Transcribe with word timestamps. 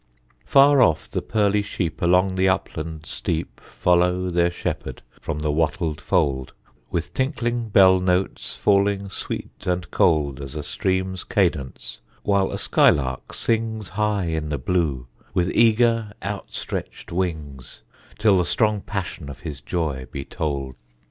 Far 0.47 0.81
off 0.81 1.07
the 1.07 1.21
pearly 1.21 1.61
sheep 1.61 2.01
Along 2.01 2.33
the 2.33 2.49
upland 2.49 3.05
steep 3.05 3.59
Follow 3.59 4.31
their 4.31 4.49
shepherd 4.49 5.03
from 5.21 5.37
the 5.41 5.51
wattled 5.51 6.01
fold, 6.01 6.53
With 6.89 7.13
tinkling 7.13 7.69
bell 7.69 7.99
notes 7.99 8.55
falling 8.55 9.09
sweet 9.09 9.67
and 9.67 9.91
cold 9.91 10.41
As 10.43 10.55
a 10.55 10.63
stream's 10.63 11.23
cadence, 11.23 11.99
while 12.23 12.49
a 12.51 12.57
skylark 12.57 13.31
sings 13.35 13.89
High 13.89 14.25
in 14.25 14.49
the 14.49 14.57
blue, 14.57 15.05
with 15.35 15.51
eager 15.51 16.13
outstretched 16.23 17.11
wings, 17.11 17.83
Till 18.17 18.39
the 18.39 18.45
strong 18.45 18.81
passion 18.81 19.29
of 19.29 19.41
his 19.41 19.61
joy 19.61 20.07
be 20.11 20.25
told. 20.25 20.73